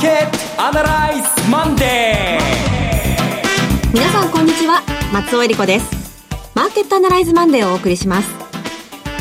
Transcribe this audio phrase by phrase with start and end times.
[0.00, 4.80] ーケットアナライズマンデー皆さんこんにちは。
[5.12, 5.90] 松尾英里子です。
[6.54, 8.30] マーケットアナライズマンデーをお送りします。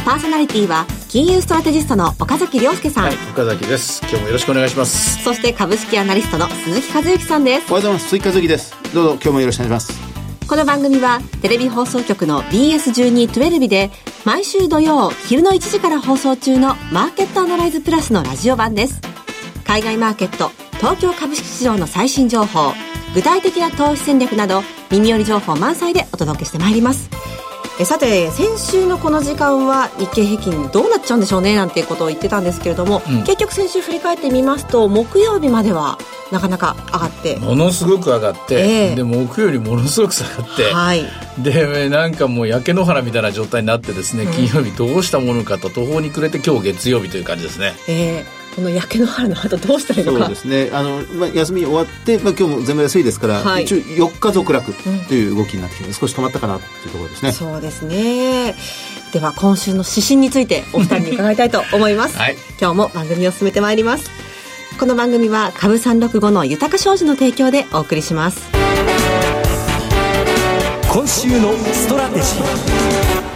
[0.06, 4.00] パーソナリティは金融ストラテジストの岡崎良介さん、はい、岡崎です。
[4.04, 5.22] 今日もよろしくお願いします。
[5.22, 7.66] そして株式アナリストの鈴木一之さんです。
[7.70, 8.06] おはようございます。
[8.08, 8.74] 鈴木一之です。
[8.94, 10.48] どうぞ今日もよろしくお願いします。
[10.48, 13.92] この番組はテレビ放送局の BS1212 で
[14.24, 19.02] 毎週土曜昼の1時から放送中のマーケットアナライズプラスのラジオ版です。
[19.66, 22.74] 海外マーケット東京株式市場の最新情報
[23.14, 27.10] 具体的な投資戦略など耳寄り情報満載でお届けしてまいります。
[27.82, 35.98] えさて先週のこの時間は日経平均どうなっちゃうんでしょうねなんていうことを言ってたんですけれども、うん、結局先週振り返ってみますと木曜日までは
[36.30, 41.06] なかなか上がってものすごく上がって、えー、で木曜日ものすごく下がって、はい、
[41.42, 47.76] でなんかもう焼け野原みたいな状態になってですね、金曜日どうしたものかと途方に暮れて今日月曜日という感じですね。
[47.88, 50.20] えーこの焼け野原の後どうしたらいいのか。
[50.20, 50.70] そうですね。
[50.74, 54.74] あの、まあ、休み終わって、まあ、今日も全部安いですから、はい、一応4日続落
[55.08, 57.32] という動きになってきて、うん、少し止まったかなというところですね。
[57.32, 58.56] そうですね。
[59.14, 64.10] では今週の指針についてお二人に伺いたいと思います、はい、今日も番組を進めてまいります。
[64.80, 68.50] この番組は株三六五の豊か商事の提供でお送りします。
[70.92, 73.29] 今週のストラテジー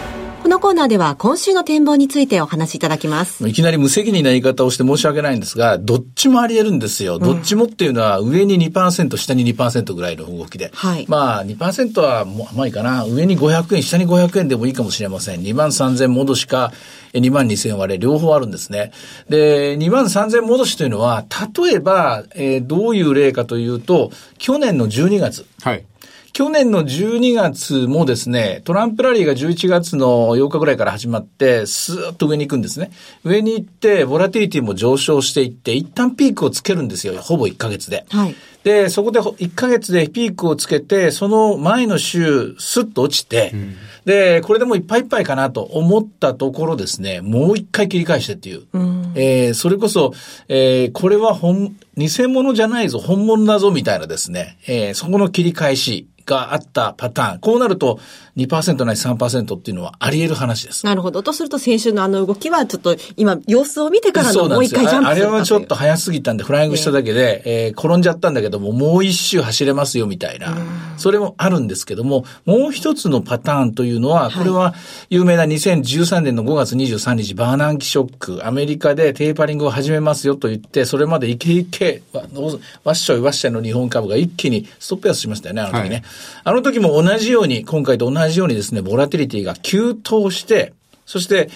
[0.44, 3.48] このコーナーでは今週の展望についてお話しいただきます。
[3.48, 7.18] いきなり無責任な言い方をして申し訳ないんですが、どっちもあり得るんですよ。
[7.18, 10.70] どっちもっていうのは上に2%、下に2%ぐらいの動きで。
[10.74, 13.06] はい、まあ2%はもう甘いかな。
[13.06, 15.40] 上に500円、下に500円でもいいかもしれません。
[15.40, 16.74] 2万3000戻しか、
[17.14, 18.92] 2万2000割れ、両方あるんですね。
[19.30, 21.24] で、2万3000戻しというのは、
[21.56, 25.46] 例えば、えー、どういう例かというと、去年の12月。
[25.62, 25.86] はい。
[26.34, 32.90] 去年の12月もですね、トランプラリーが11月の8日ぐらいから始まって、スーッと上に行くんですね。
[33.22, 37.14] 上に行って、ボラティリティも上昇していって、一旦ピークをつけるんですよ。
[37.22, 38.04] ほぼ1ヶ月で。
[38.10, 38.34] はい。
[38.64, 48.64] で、そこで1ヶ月でピークをつけて、その前の週、スッと落ちて、うん、で、これでもういっぱいいっぱいかなと思ったところですね、もう一回切り返してっていう。
[48.72, 50.14] うん、えー、それこそ、
[50.48, 56.08] えー、これは本、偽物じゃないぞ、本物だぞ、みたいなですね、えー、そこの切り返し。
[56.26, 57.38] があったパターン。
[57.40, 57.98] こうなると
[58.36, 60.84] 2%ないし3%っていうのはあり得る話です。
[60.86, 61.22] なるほど。
[61.22, 70.56] とすると先週のあの動きはちょっと今様子を見てからのもう一回ジャンプあれはちょっと早すぎたんでフライングしただけで、えー、転んじゃったんだけどももう一周走れますよみたいな。
[70.96, 74.74] それもあるんですけども、もう一つのパターンというのは、これは
[75.10, 85.96] 有名な2013年の5月23日バーナンキショック、アメリカでテーパリングを始めますよと言って、それまでイケイケ、わっしょいわっしょいの日本株が一気にストップ安しましたよね、あの時ね。
[85.96, 86.04] はい
[86.46, 90.72] あの時も同じように、今回と同じ同じようにですね、ボラティリティが急騰して、
[91.06, 91.50] そして、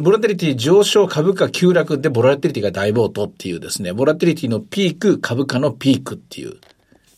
[0.00, 6.56] ボラティリティ上昇株価急落でボラティリティが大暴騰っていうですね、ボラティリティのピーク、株価のピークっていう、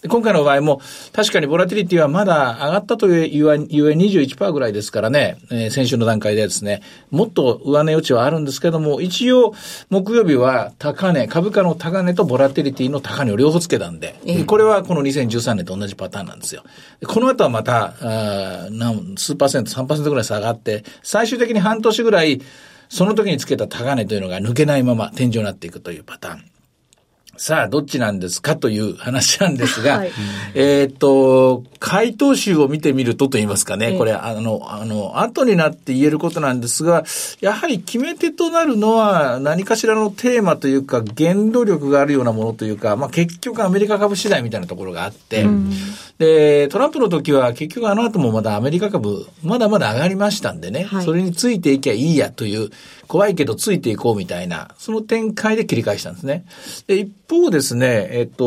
[0.06, 0.80] 今回の場合も、
[1.12, 3.26] 確かにボラティリティはまだ上がったという
[3.68, 9.54] ゆえ21%ぐらいですからね、えー、先週の段階でですね、もっと上値余地はあるんですけども、一応、
[9.90, 16.62] 木曜日は高値、株価の高値とボラティリティの高値を両方つけたんで、えー、これはこの2013年と同じパターンなんですよ。
[17.04, 22.40] この後はまた、あ何数パーセント、3%ぐらい下がって、最終的に半年ぐらい、
[22.88, 26.44] その時につけた高値というのが抜けないまま天井になっていくというパターン。
[27.38, 30.12] さあ、どっちなんですかという話なんですが、はい、
[30.54, 37.04] えっと、回答集を見てみるとと言いますかね、これ、あの、あの、後になって言えることなんですが、
[37.40, 45.70] やはり決め手となるのは何かしらのテーマというか、原動力があるようなものというか、まあ結局アメリカ株次第みたいなところがあって、うん、
[46.18, 52.70] で、トランプの時は結局あの後もまだアメリカ株、まだまだ上がりましたんでね、はい、それについていけばいいやという、
[53.06, 56.44] 怖いけどついていこうみたいな、その展開で切り返したんですね。
[56.86, 58.44] で、一方ですね、えっと、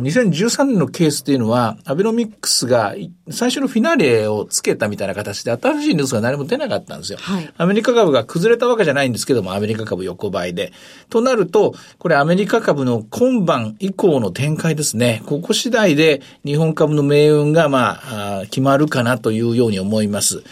[0.00, 2.94] 2013年のケースっていうのは、アベノミックスが
[3.30, 7.18] 最初のフィナーレをつけたみたいな形で、新しいニュースが何も出なかったんですよ。
[7.20, 10.72] はい、アメリカ株が崩れたわけじゃないんですけども、アメリカ株横ばいで。
[11.10, 15.22] となると、これアメリカ株の今晩以降の展開ですね。
[15.26, 20.44] ここ次第で日本株の命運が、まあ、決まるかなというように思います。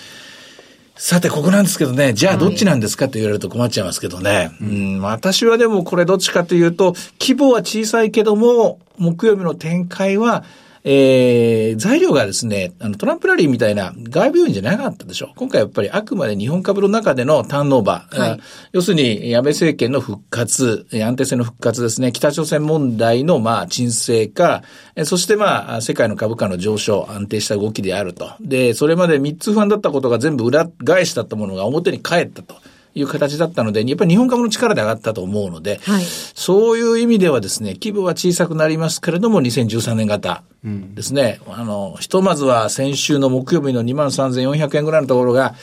[0.95, 4.51] さて、ここなんですけどね、じゃあどっちなんですかって言われると困っちゃいますけどね。
[4.61, 10.45] うん、私はでもこれどっちかというと、規模は小さいけども、木曜日の展開は、
[10.85, 15.33] えー、材料がですね、あの、トランプラリーみたいな外部要因じゃなかったでしょ。
[15.37, 18.19] 今回やっぱりあくまで日本株の中でのターンオーバー。
[18.19, 18.41] はい、
[18.73, 22.11] 要するに、安倍政権の復活、安定性の復活ですね。
[22.11, 24.63] 北朝鮮問題の、まあ、沈静化、
[25.05, 28.33] そしてまあ、世界の株価の上昇、安定した動きであると。
[28.41, 32.57] で、それまで3つ不安だったことが全部裏返しだったものが表に返ったと。
[32.95, 45.55] いう形だったので、やっぱり日本株の力で上がったと思うので、はい、そういう意味ではですね、規模は小さくなりますけれども、2013年型ですね、うん、あの、ひとまずは先週の木曜日の23,400円ぐらいのところが、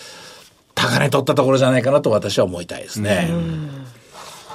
[0.75, 3.29] 高値取ったところじゃないかなと私は思いたいですね。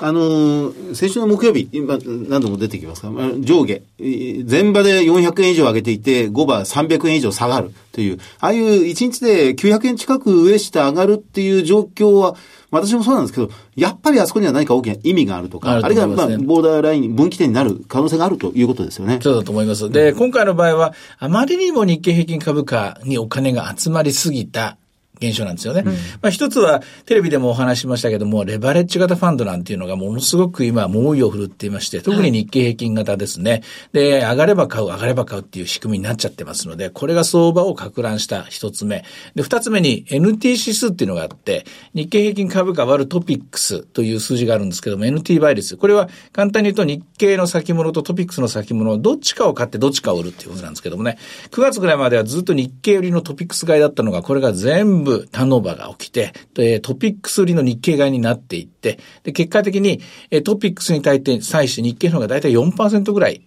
[0.01, 1.99] あの先週の木曜日、今
[2.29, 12.35] 何度も出てきますが、上下、前場で400円以上上げていて、5場300円以上下がるという、ああいう1日で900円近く上下上がるっていう状況は、
[12.73, 19.21] 私もそうなんですけど、やっぱりあそこには何か大きな意味があるとか、あるいは、まあ、ボーダーライン、分岐点になる可能性があるということですよね。
[19.23, 19.89] そうだと思います。
[19.91, 24.77] で、今回の場合は、あまりにも日経平均株価にお金が集まりすぎた
[25.21, 25.83] 現象なんですよね。
[25.87, 33.51] うん、まあ一つは、テレビでもお話しましたけども、レバレッジ型ファンドなんていうのがものすごく今猛威を振るっていまして、特に日経平均型ですね。
[33.51, 33.63] はい、
[33.93, 39.05] で、上がれば買う、上がれば買うっていう仕組みになっちゃってますので、これが相場を拡乱した一つ目。
[39.35, 41.65] で、二つ目に NT 指数っていうのがあって、
[41.95, 45.77] 日経平均株価割るトピックスという数字があるんですけども、NT 倍率。
[45.77, 51.19] これは簡単に言うと日経の先物とトピックスの先物、どっちかを買ってどっちかを売るっていうことなんですけどもね。
[51.51, 60.01] 9月ぐらいまではずっと日経売りのトピックス買いだったのが、これが全部ターンオーバーが起きて、で、トピックス売りの日経買いになっていって、で、結果的に、
[60.45, 63.43] トピックスに対して日経の方が大体4%ぐらい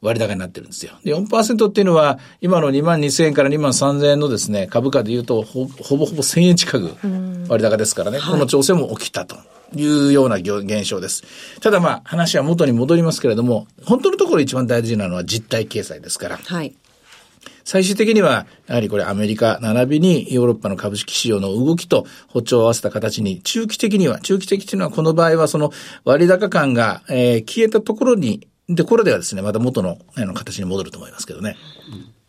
[0.00, 0.92] 割高になってるんですよ。
[1.04, 6.96] で、4%っていうのは、今の2万2000円から2万3000円のですね、株価で言うと、ほほぼほぼ1000円近く
[7.48, 9.36] 割高ですからね、この調整も起きたと。
[9.74, 11.22] いうような現象です。
[11.60, 16.36] ただまあ話は元に戻りますけれども、本当のところ一番大事なのは実体経済ですから。
[16.36, 16.74] はい。
[17.64, 25.70] 最終的には、やはりこれアメリカ並びにヨーロッパの株式市場の動きと歩調を合わせた形に、中期的には、中期的というのはこの場合はその
[26.04, 31.56] 割高感が、えー、消えたところに、でこれではですね、また元のあの形に戻ると思いますけどね。
[31.92, 32.21] うん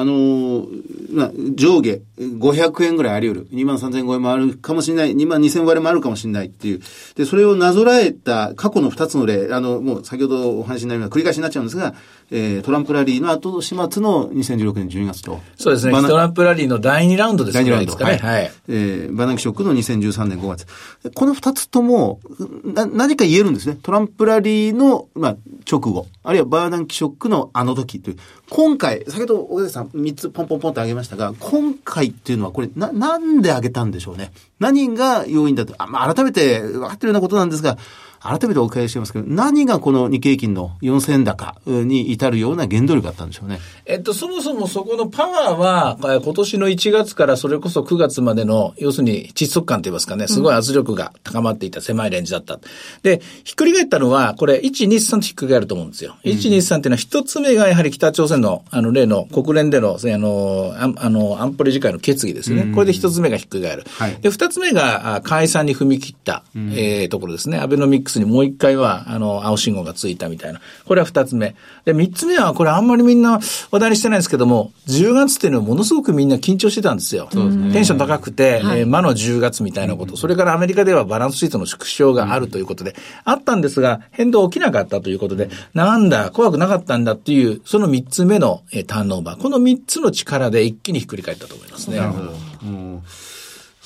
[0.00, 3.48] あのー、まあ、上下500円ぐらいあり得る。
[3.48, 5.14] 2万3000円もあるかもしれない。
[5.14, 6.80] 2万2000割れもあるかもしれないっていう。
[7.16, 11.94] で、それをなぞらえた過去の2つの例、あの、もう先ほどお話になりました繰り返しになっちゃうんですが、
[12.30, 15.38] えー、トランプラリーの後始末の2016年12月と。
[15.58, 15.92] そうですね。
[15.92, 17.64] トランプラリーの第2ラウンドですね。
[17.64, 17.94] 第2ラウンド。
[18.02, 18.18] はい。
[18.18, 20.66] はい、えー、バナンキショックの2013年5月。
[21.14, 22.20] この2つとも、
[22.64, 23.76] な、何か言えるんですね。
[23.82, 25.36] トランプラリーの、まあ、
[25.70, 26.06] 直後。
[26.22, 28.16] あるいはバーナンキショックのあの時という。
[28.50, 34.32] 今回、先ほど小出さん3つポンポンポンってあげましたが、今回っていうのはこれ、な、なんであげたんでしょうね。
[34.58, 35.74] 何が要因だと。
[35.78, 37.78] あまあ、改めて分かってるようなことなんですが、
[38.22, 43.58] 改めてお伺いしてますけど、何がこの日経金の4000円高に至るような原動力だったんでしょうね？
[43.86, 52.60] えっと、そもそもそこのパワーは、今年の1月からそれこそ9月までの、要するに窒息感といいますかね、すごい圧力が高まっていた狭いレンジだった。
[53.02, 56.16] で、ひっくり返ったのは、これ、1、2、3とひっくり返ると思うんですよ。
[56.24, 62.72] 1、2、3っていうのは、一つ目がやはり北朝鮮の、あの、例の国連での、あの、あの、安保理事会の決議ですね。
[62.74, 63.84] これで一つ目がひっくり返る。
[63.88, 67.58] はい、で、二つ目が、解散に踏み切った、えー、ところですね。
[67.58, 70.60] アベノミックスにもう一回は、あの、青信号がついたみたいな。
[70.84, 71.54] これは二つ目。
[71.84, 73.40] で、三つ目は、これあんまりみんな
[73.70, 77.28] 話題にしてないんですけども、10月っていうのはものすごくみんな緊張してたんですよ。
[77.30, 80.16] すね、テンション高くて、はい、えー、魔の10月みたいなこと。
[80.16, 89.40] それからアメリカではバランスシートの縮小があるということで、あったんですが、変動起きなかったということで、なんだ、怖くなかったんだっていう、その三つ目の、えー、ターンオーバー。
[89.40, 91.98] この三つの力で一気にひっくり返ったと思いますね。
[91.98, 92.32] なるほど。
[92.64, 93.02] うん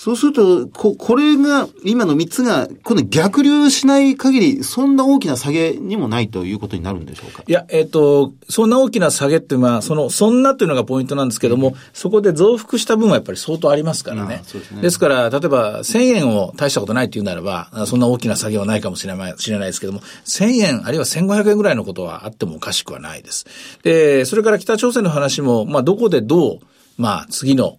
[0.04, 7.42] そうすると、こ、これが、今の3つが、今度逆流しない限り、そんな大きな下げにもないということになるんでしょうか？
[7.46, 14.42] いや、えっ、ー、と、そんな大きな下げっていうのは、その、そんなというのがポイントなんですけども、うん、そこで増幅した分はやっぱり相当ありますからね。
[14.42, 23.46] ですねですから、例えば、1000円を大したことないっていうならば、そんな大きな下げはないかもしれない、知れないですけども、1000円、あるいは1500円ぐらいのことはあってもおかしくはないです。
[23.82, 26.58] で、それから北朝鮮の話も、まあ、どこでどう、
[26.96, 27.76] まあ、次の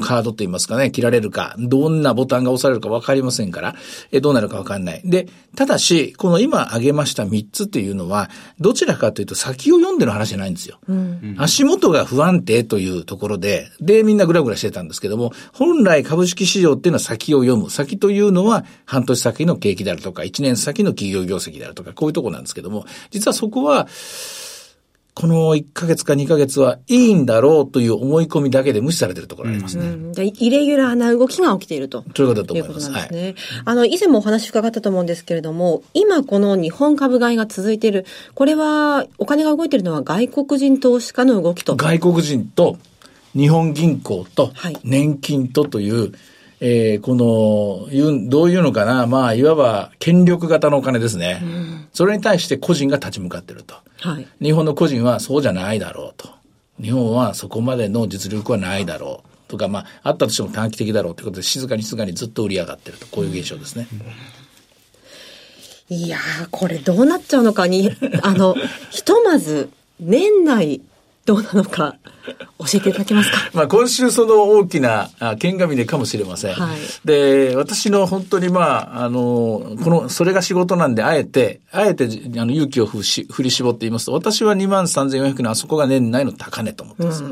[0.00, 3.74] カードといいますかね、切られるか、どんなボタンが押されるか分かりませんから、
[4.10, 5.02] えどうなるか分かんない。
[5.04, 10.78] で、ただし、この今挙げました3つっていうのは、どちらかというと先を読んでる話じゃないんですよ。
[10.88, 17.70] うん、足元が不安定というところで、で、みんなグラグラしてたんですけども、本来株式市場っていうのは先を読む。
[17.70, 23.86] 先というのは、半年先の景気であるとか、1年先の企業業績であるとか、こういうところなんですけども、実はそこは、
[25.16, 29.86] この1ヶ月か2ヶ月はいいんだろうという思い込みだけで無視されてるところがありますね。
[29.86, 32.02] うん、イレギュラーな動きが起きていると。
[32.02, 32.92] ということだと思います。
[32.92, 33.22] ですね。
[33.22, 38.04] はい、あの、以前もお話伺ったと思うんですけれども、今この日本株買いが続いている、
[38.34, 41.76] これはお金が動いているのは外国人投資家の動きと。
[41.76, 42.76] 外国人と
[43.32, 44.52] 日本銀行と
[44.84, 46.12] 年金とという、はい
[46.60, 51.40] えー、この、どういうのかな、まあ、いわば権力型のお金ですね。
[51.42, 53.74] うん、それに対して個人が立ち向かってると。
[54.00, 56.28] はい、日本の個人はそうじゃないだろうと。
[56.80, 59.28] 日本はそこまでの実力はないだろう。
[59.48, 63.86] とか、まあ、あったとしても短期的だろうということで、静かに静かにずっと売り上がってると、こういう現象ですね。
[65.88, 68.56] いやー、これどうなっちゃうのかに、あの、
[68.90, 69.70] ひとまず、
[70.00, 70.80] 年内、
[71.26, 71.96] どうなのか、
[72.58, 73.38] 教えていただけますか？
[73.52, 76.54] まあ今週その大きなあ剣が峰かもしれません。
[76.54, 87.22] はいで、私の本当にまあ、あの、この、それが仕事なんで、あえて、あえて、あの、勇気を振し振り絞って言いますと、私は23,400のあそこが年内の高値と思ってます。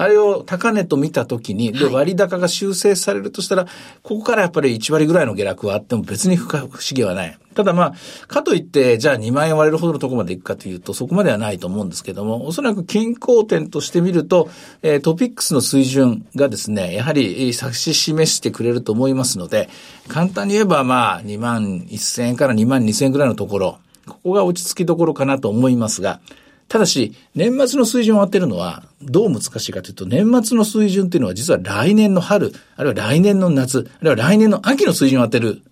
[0.00, 7.36] あれを高値と見たときに、で、割高が修正されるとしたら、ここからやっぱり1割ぐらいの下落はあっても別に不可不思議はない。
[7.56, 7.94] ただまあ、
[8.28, 14.48] かといって、じゃあ2万円割れるほどのところまでいくかというと、そこまではないと思うんですけども、おそらく均衡点として見ると、
[14.82, 19.68] えートピックスの水準がですね、やはりえー指し示してくれると思いますので、
[20.06, 26.20] 簡単に言えばまあ、2万1000円から2万2000円ぐらいのところ、ここが落ち着きどころかなと思いますが、
[26.68, 35.62] ただし、年末の水準を当てるのは、どう難しいかというと、年末の水準っていうのは実は来年の春、あるいは来年の夏、あるいは来年の秋の水準を当てる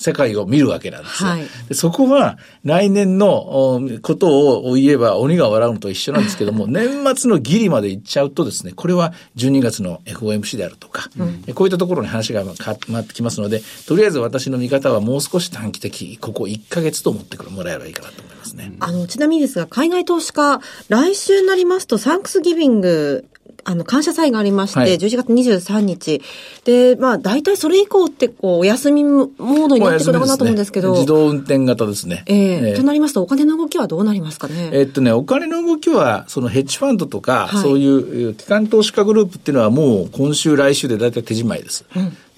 [0.00, 1.28] 世界を見るわけなんですよ。
[1.28, 11.10] はいでそこは来年のおことを言えば鬼が笑うのと一緒なんですけども、 年末のギリまで行っちゃうとですね、これは12月の FOMC であるとか、
[11.54, 18.72] こういったところに話がか回ってきますので、とりあえず私の見方はもう少し短期的、ここ1ヶ月と思ってもらえればいいかなと思いますね。
[18.80, 23.26] あの、ちなみにですが、海外投資家、来週になりますと、サンクスギビング、
[23.64, 26.20] あの、感謝祭がありまして、はい11月23日。
[26.64, 32.24] で、まあ、大体それ以降って、こう、お休みモードになってくるのかなと思うんですけど、自動運転型ですね。
[32.26, 34.70] ええええとなりますと、お金の動きはどうなりますかね？
[34.72, 41.84] えっとね、お金の動きは、そのヘッジファンドとか、はいそういう機関投資家グループっていうのはもう今週、来週で大体手仕舞いです。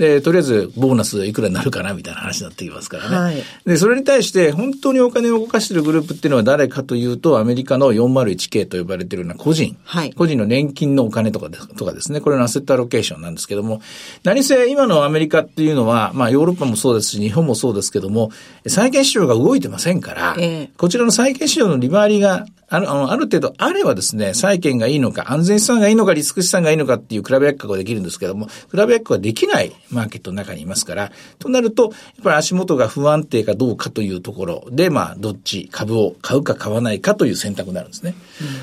[0.02, 3.16] で、とりあえずボーナスいくらになるかなみたいな話になってきますからね。
[3.16, 9.76] はいで、それに対して本当にお金を動かしているグループっていうのは誰かというと、アメリカの 401K と呼ばれているような個人。
[9.85, 12.21] はい個人の年金のお金とかでとかですね。
[12.21, 13.80] これのアセットアロケーションなんですけども、
[14.25, 18.32] 何せ今のアメリカっていうのは、まあヨーロッパもそうですし、日本もそうですけども、
[18.66, 38.14] 債券市場が動いてませんから、ええこちらの債券市場の利回りがある、あの、ある程度あればですね、債券がいいのか、安全資産がいいのか、リスク資産がいいのかっていう比べ役ができるんですけども、比べ役ができないマーケットの中にいますから、となると、やっぱり足元が不安定かどうかというところで、まあ、どっち株を買うか買わないかという選択になるんですね。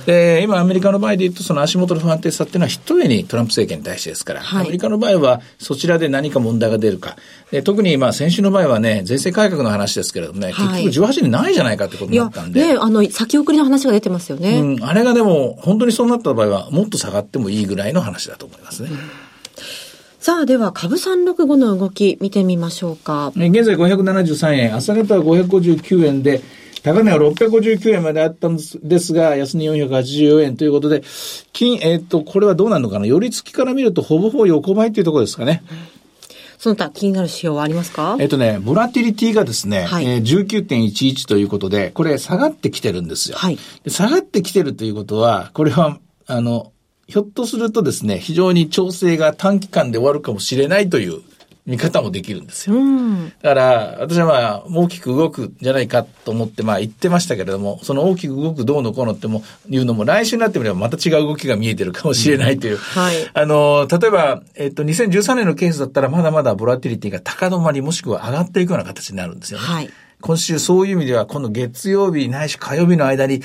[0.05, 7.15] で、今アメリカの場合で言うと、その足元の不安定さっていうのは一重にトランプ政権に対してですから、はいアメリカの場合はそちらで何か問題が出るか。
[7.51, 12.73] で特にまあ先週の場合はね、税制改革の話ですけれどもね、はい結局18年ないじゃないかってことになったんで。
[12.73, 14.59] ね、あの、先送りの話が出てますよね。
[14.59, 18.89] うん、あれがでも、本当にそうなった場合は、もっと下がってもいいぐらいの話だと思いますね。
[20.19, 23.31] さあ、では、株365の動き、見てみましょうか。
[23.37, 26.41] え現在573円、朝方は559円で、
[26.83, 31.03] 高値は659円まであったんですが、安値484円ということで、
[31.51, 35.61] 金、えっ、と、これはどうなるのかな寄り付きから見ると、ほぼほぼ横ばいっていうところですかね。
[36.59, 38.17] その他、気になる指標はありますか？
[38.19, 40.05] えっとね、ボラティリティがですね、はい。
[40.05, 43.37] えー19.11ということで、これ下がってきてるんですよ。
[43.37, 43.57] はい。
[43.83, 46.73] で下がってきてるということは、これは、あの、
[47.07, 51.21] ひょっとするとですね、非常に調整が短期間で終わるかもしれないという
[51.69, 52.75] 見方もできるんですよ。
[52.75, 53.29] うん。
[53.41, 62.77] だから、私はまあ、大きく動くんじゃないかと思って、まあ言ってましたけれども、その大きく動くどうのこうのっても、いうのも来週になってみればまた違う動きが見えてるかもしれないという。
[62.77, 69.65] はいあの、例えば、えっと、2013年のケースだったらまだまだボラティリティが高止まりもしくは上がっていくような形になるんですよね。
[69.65, 69.89] はい
[70.21, 73.41] 今週そういう意味では、今度月曜日ないし火曜日の間に、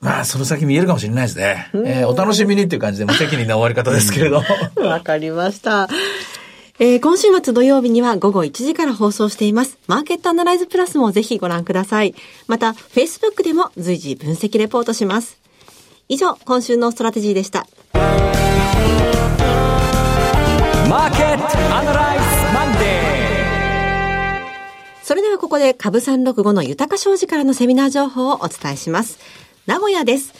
[0.00, 1.70] まあ、その先見えるかもしれないですね。
[1.74, 4.42] えーお楽しみにっていう感じで無責任な終わり方ですけれど。
[4.82, 5.88] わかりました。
[6.78, 9.78] えー今週末土曜日には午後1時から放送しています。
[9.88, 12.14] マーケットアナライズプラスもぜひご覧ください。
[12.46, 15.38] また、Facebook でも随時分析レポートします。
[16.08, 17.66] 以上、今週のストラテジーでした。
[17.94, 21.44] マーケット
[21.76, 22.24] アナライズ
[22.54, 22.78] マンデ
[25.02, 29.18] それではここで株365の豊か商事からのセミナー情報をお伝えします。
[29.66, 30.32] 名古屋です。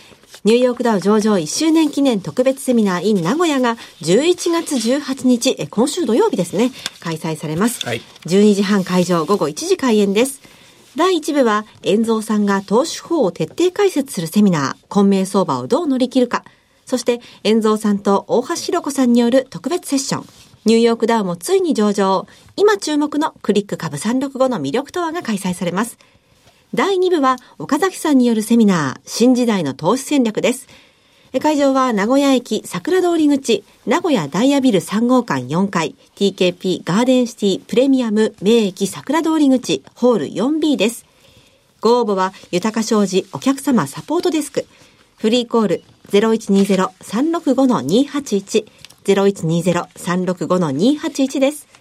[0.45, 7.87] ニューヨークダウ上場1周年記念特別セミナー in 名古屋が11月18日、え今週土曜日ですね、開催されます。
[7.87, 10.41] はい12時半会場、午後1時開演です。
[10.97, 16.45] 第1部は、遠蔵さんが投資法を徹底解説するセミナー、混迷相場をどう乗り切るか。
[16.87, 20.27] そして、遠蔵さんと大橋ひろ子さんによる特別セッション。
[20.65, 22.27] ニューヨークダウもついに上場。
[22.57, 25.99] 今注目のクリック株365の魅力とはが開催されます。
[26.75, 30.69] 第2部は岡崎さんによるセミナー、新時代の投資戦略です。
[31.43, 41.05] 会場は名古屋駅桜通り口、名古屋ダイヤビル3号館4階、TKP ガーデンシティプレミアム名駅桜通り口、ホール 4B です。
[41.83, 44.65] ご応募は豊か商事お客様サポートデスク。
[45.19, 48.65] フリーコール0120-365-281
[49.05, 51.72] 0120-365-281です。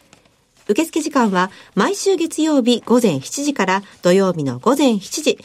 [0.67, 5.39] 受付時間は毎週月曜日午前7時から土曜日の午前7時。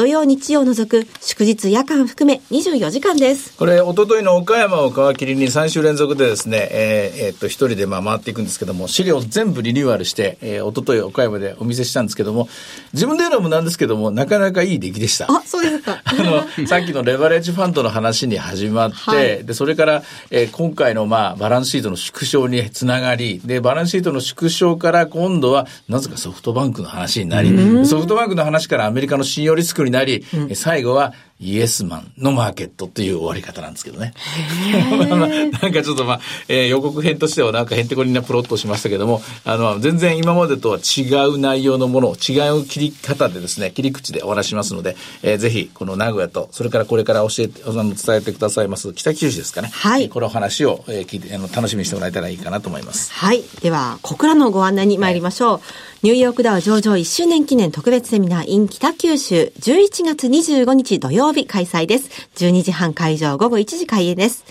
[0.00, 3.54] 土曜日曜除く祝日夜間含め24時間です。
[3.58, 12.48] これ、一昨日の岡山を皮切りに3週連続でですね、えーえーっと、一人でまあ回っていくんですけども、資料全部リニューアルして、えー、一昨日岡山でお見せしたんですけども、
[12.94, 15.26] 自分で言うのもなんですけども、なかなかいい出来でした。
[15.28, 16.00] あ、そうですか。
[16.02, 27.50] あの、さっきのレバレッジファンドの話に始まって、はいで、それから、えー今回のまあ、バランスシートの縮小につながり、で、バランスシートの縮小から今度は、なぜかソフトバンクの話になり、
[27.84, 34.12] ソフトバンクの話からアメリカの信用リスクになり、え最後は、イエスマンのマーケットっていう終わり方なんですけどね。
[35.62, 49.70] なんかちょっとまあ、えー予告編としてはなんかへんてこりんなプロットをしましたけども、あの、全然今までとは違う内容のものを違う切り方でですね、切り口でお話ししますので、えーぜひ、この名古屋と、それからこれから教えて、あの伝えてくださいます、北九州ですかね。
[49.72, 53.10] はいえーこの話を、えー聞いて、あの、楽しみにしてもらえたらいいかなと思います。
[53.12, 53.42] はい。
[53.62, 55.60] では、小倉のご案内に参りましょう。
[56.02, 62.10] ニューヨークダウ上場1周年記念特別セミナー in 北九州11月25日土曜日開催です。
[62.36, 64.44] 12時半会場午後1時開演です。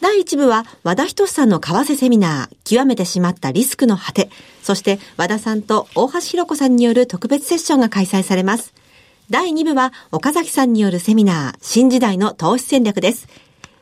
[0.00, 4.30] 第1部は和田仁さんの為替セミナー、極めてしまったリスクの果て、
[4.62, 8.72] そして和田さんと大橋弘子さんによる特別セッションが開催されます。
[9.28, 13.28] 第2部は岡崎さんによるセミナー、新時代の投資戦略です。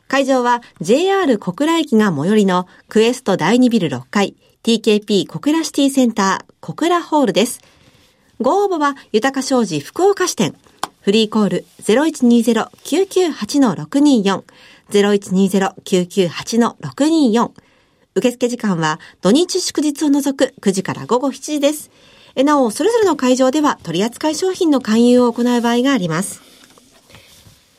[0.09, 7.61] 会場は JR 小倉駅が最寄りのクエスト第2ビル6階 TKP 小倉シティセンター小倉ホールです。
[8.41, 10.55] ご応募は豊商事福岡支店。
[11.01, 14.43] フリーコール0120-998-624
[14.89, 17.51] 0120-998-624
[18.15, 21.91] 受付時間は土日祝日を除く9時から午後7時です。
[22.35, 26.41] えなお、それぞれの会場では取扱い商品の勧誘を行う場合があります。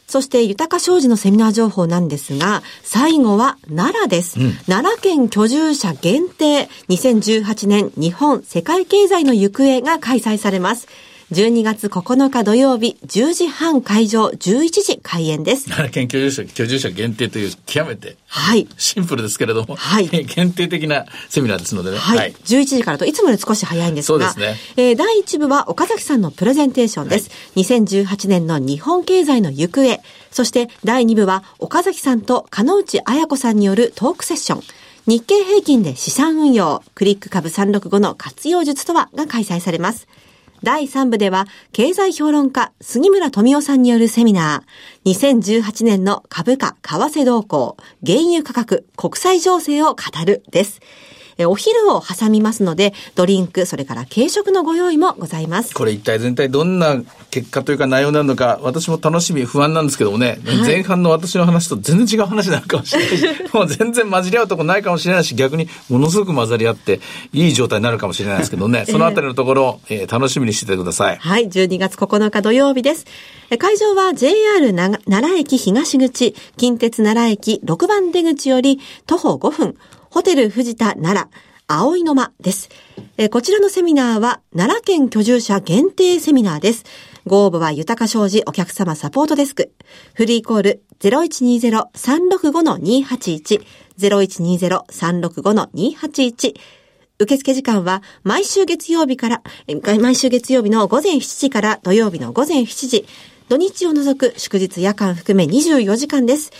[0.06, 4.38] そして、豊か商事のセミナー情報なんですが、最後は奈良です。
[4.66, 10.88] 奈良県居住者限定2018年日本世界経済の行方が開催されます。
[11.32, 15.66] 12月9日土曜日10時半会場11時開演です。
[15.66, 18.66] 奈良県居住者、居住者限定という極めてはい。
[18.76, 21.98] シンプルですけれども、はい 限定的なセミナーですのでね。
[21.98, 22.34] はい。
[22.44, 27.30] 11時からといつもより少し早いんですが、そうですねえー第1部は岡崎さんのプレゼンテーションです。
[27.54, 30.00] 2018年の日本経済の行方、
[30.32, 34.62] そして第2部は岡崎さんと金内彩子さんによるトークセッション。
[35.06, 40.08] 日経平均で資産運用、クリック株365の活用術とはが開催されます。
[40.62, 49.96] 第3部では、経済評論家、杉村富夫さんによるセミナー、2018年の株価、為替動向、原油価格、国際情勢を語
[50.26, 50.80] るです。
[51.40, 55.74] えお昼を挟みますので、ドリンク、それから軽食のご用意もございます。
[55.74, 67.00] これ一体全体どんな結果というか内容になるのか、私も楽しみ、不安なんですけどもね、はい前半の私の話と全然違う話になるかもしれないし、 もう全然混じり合うとこないかもしれないし、逆にものすごく混ざり合って、
[67.32, 71.16] いい状態になるかもしれないですけどね、 そのあたりのところを、えー楽しみにしててください。
[71.18, 73.06] はい、12月9日土曜日です。
[73.50, 79.76] え会場は JR な奈良駅東口、近鉄奈良駅6番出口より徒歩5分、
[80.10, 81.28] ホテル藤田奈良、
[81.68, 82.68] 葵の間です。
[83.16, 86.84] えこちらのセミナーは奈良県居住者限定セミナーです。
[87.28, 89.70] ご応募は豊か商事お客様サポートデスク。
[90.14, 93.62] フリーコール0120-365-281、
[94.00, 96.54] 0120-365-281、
[97.20, 99.44] 受付時間は毎週月曜日から、
[100.00, 103.06] 毎週月曜日の午前7時から土曜日の午前7時、
[103.48, 106.50] 土日を除く祝日夜間含め24時間です。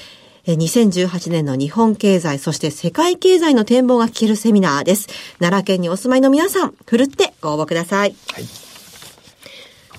[0.46, 5.08] え2018年の日本経済、そして世界経済の展望が聞けるセミナーです。
[5.38, 8.14] 奈良県にお住まいの皆さん、ふるってご応募ください。
[8.32, 8.70] はい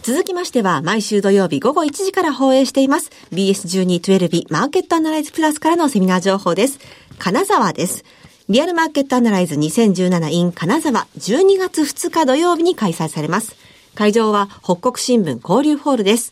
[0.03, 3.11] 続きましては、毎週土曜日午後1時から放映しています。
[3.33, 6.79] BS1212 マーケットアナライズプラスからのセミナー情報です。
[7.19, 8.03] 金沢です。
[8.49, 13.55] リアルマーケットアナライズ 2017in 金沢12月2日土曜日に開催されます。
[13.93, 16.31] 会場は北国新聞交流ホールです。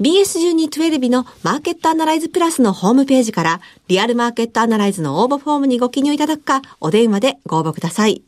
[0.00, 8.22] BS1212 のマーケットアナライズプラスのホームページから、リアルマーケットアナライズの応募フォームにご記入いただくか、お電話でご応募ください。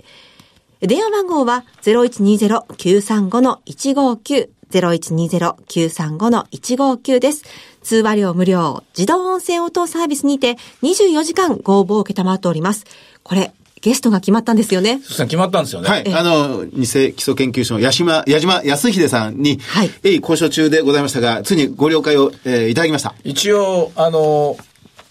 [0.80, 7.42] 電話番号は0120-935-159 0120-935-159です。
[7.82, 12.84] 通話料無料、自動音声応答サービスにて24時間ご応募を受けたまっております。
[13.22, 13.52] これ、
[13.86, 14.98] ゲストが決まったんですよね。
[14.98, 15.88] 決まったんですよね。
[15.88, 16.12] はい。
[16.12, 23.14] あの、偽基礎研究所の矢島、矢島康秀さんに、はい交渉中でございましたが、ついにご了解を、えーいただきました。
[23.22, 24.56] 一応、あの、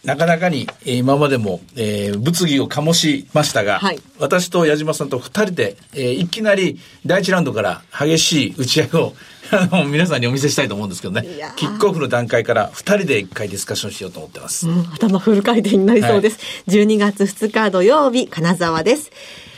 [0.05, 9.13] なかなかにえー今までも、えー物議を醸しましたが、はい私と矢島さんと二人で、えーいきなり第一ラウンドから激しい打ち合いを
[9.51, 14.67] あの皆さんにお見せしたいと思うんですけどねキックオフの段階から二人で一回ディスカッションしようと思ってます。
[14.67, 16.39] うん頭フル回転になりそうです。
[16.67, 19.11] 12月2日土曜日、金沢です。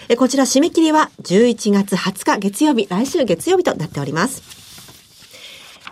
[0.10, 4.42] えこちら締め切りは11月20日月曜日、来週月曜日となっております。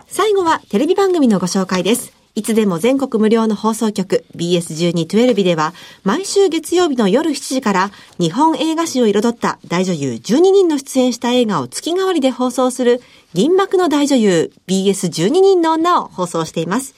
[0.08, 2.15] 最後はテレビ番組のご紹介です。
[2.36, 5.72] いつでも全国無料の放送局 BS1212 では
[6.04, 13.00] 毎週月曜日の夜7時から日本映画史を彩った大女優12人の出演した映画を月替わりで放送する
[13.32, 16.94] 銀幕の大女優 BS12 人の女を放送しています。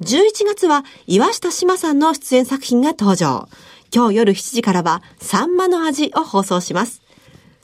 [0.00, 3.50] 11月は岩下志麻さんの出演作品が登場。
[3.94, 7.02] 今日夜7時からはサンマの味を放送します。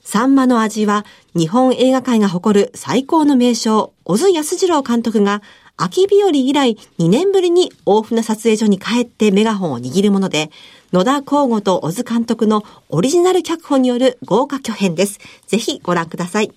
[0.03, 1.03] サンマの味は
[1.35, 5.41] 日本映画界が誇る最高の名将、小津安二郎監督が
[5.77, 10.49] 秋日和以来2年ぶりに大船撮影所に帰ってメガホンを握るもので、
[10.91, 15.19] 野田光吾と小津監督のオリジナル脚本による豪華巨編です。
[15.45, 16.51] ぜひご覧ください。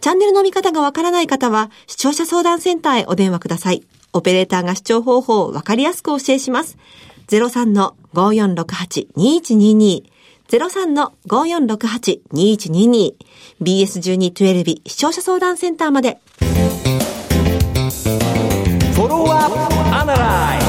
[0.00, 3.82] チャンネルの見方がわからない方は、視聴者相談センターへお電話ください。
[4.12, 6.78] オペレーターが視聴方法をわかりやすくお教えします。
[7.28, 10.04] 03-5468-2122
[10.48, 13.14] 03-5468-2122
[13.62, 16.20] BS1212 視聴者相談センターまで。
[18.94, 20.61] For up and rise.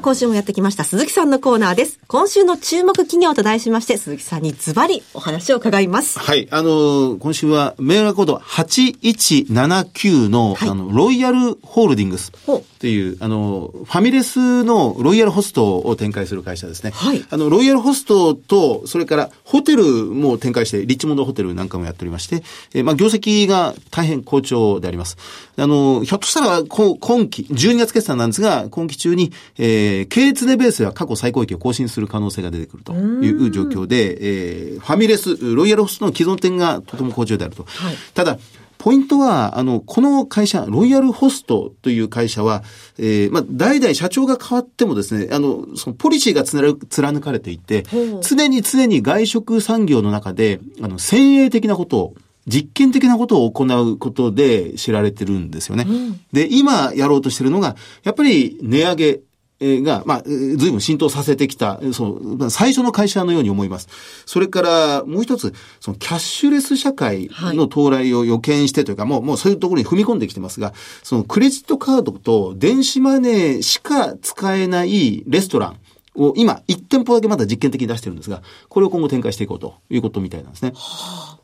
[0.00, 2.00] あ、今週もやってきました鈴木さんのコーナーです。
[2.08, 6.18] 今週の注目企業と題しまして、鈴木さんにズバリお話を伺います。
[6.18, 6.48] はい。
[6.50, 16.92] あのー今週はメールコード8179の、はいあの、ロイヤルホールディングスほうっていう、あの、ファミレスのロイヤルホストを展開する会社ですね。
[16.92, 25.18] はいあの、ロイヤルホストと、それからホテルも展開して、リッチモンドホテルなんかもやっておりまして、えーまあ、業績が大変好調であります。
[25.58, 37.64] あの、ひょっとしたら、こ今期、12月決算なんですが、今期中に、えー、経営値ベースでは過去最高益を更新する可能性が出てくるという状況で、えー、ファミレス、ロイヤルホストの既存店がとても好調であると。
[37.64, 38.38] はいただ、
[38.80, 42.64] ポイントは、あの、この会社、ロイヤルホストという会社は、
[42.98, 47.84] えーまあ、代々社長が変わってもですね、あの、そのポリシーが貫貫かれていて
[48.22, 52.14] 常に常に外食産業の中で、あの、先鋭的なことを、
[52.46, 55.86] 実験的なことを行うことで知られてるんですよね。
[56.32, 59.20] で、今やろうとしてるのが、やっぱり値上げ、えー
[59.60, 63.88] が、まあ、えー随分浸透させてきた、その、まあ最初の会社のように思います。
[64.26, 75.76] それから、もう一つ、そのキャッシュレス社会の到来を予見してというか、もう、もうそういうところに踏み込んできてますが、そのクレジットカードと電子マネーしか使えないレストラン
[76.16, 80.72] を今、1店舗だけまだ実験的に出してるんですが、これを今後展開していこうということみたいなんですね。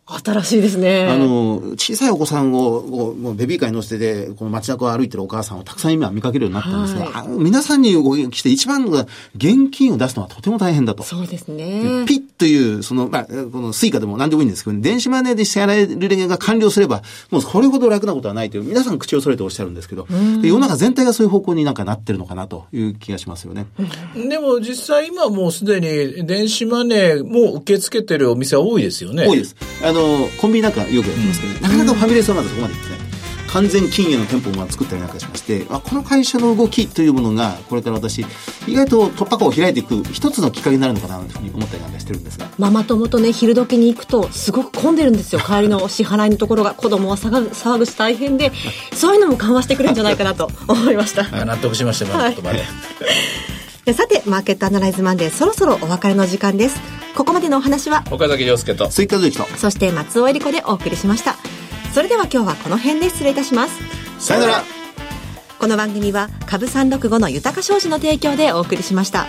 [0.09, 1.09] 新しいですね。
[1.09, 2.83] あの、小さいお子さんを、
[3.14, 11.02] もうベビーカーに乗せてで、この街中を歩いてるお母さんをたくさん今見かけるようになったんですが、はい皆さんにお聞きして一番のが現金を出すのはとても大変だと。
[11.02, 12.05] そうですね。
[12.07, 20.07] ピッという、その、まあ、このスイカでも何でもいいんですけど、電子マネーで支払える連が完了すれば、もうこれほど楽なことはないという、皆さん口を揃えておっしゃるんですけど、
[20.40, 23.66] で世の中全体がそういう方向になんかなってるのかなという気がしますよね。
[24.29, 29.26] でも実際今もうすでに電子マネーも受け付けてるお店は多いですよね。
[29.26, 29.55] 多いです。
[29.83, 33.07] あの、コンビニなんかよくやってますけど、ねなかなかファミレスはまだそこまでいってない。
[33.48, 38.24] 完全禁煙の店舗も作ったりなんかしまして、あこの会社の動きというものが、これから私、
[38.66, 42.48] 意外と突破口を開いていく一つのきっかけになるのかなというふうに思ったりなんかしてるんですが。
[42.59, 45.40] ママ友とね、昼時に行くと、すごく混んでるんですよ。
[45.40, 48.52] 帰りの支払いのところが、子供は 騒ぐ騒ぐし大変で、
[48.92, 51.26] そういうのも緩和してくれるんじゃないかなと思いました。
[51.33, 52.59] あ納得しました、今の言葉で。
[52.59, 52.64] で
[53.94, 56.81] さて、マーケットアナライズマンデー、そろそろお別れの時間です。
[57.14, 58.88] ここまでのお話は、岡崎亮介と。
[58.88, 61.37] 追加随記と、そして松尾恵理子でお送りしました。
[61.94, 63.75] それでは今日はこの辺で失礼いたします。
[64.18, 64.64] さよなら
[65.59, 69.27] この番組は株365の豊か商事の提供でお送りしました。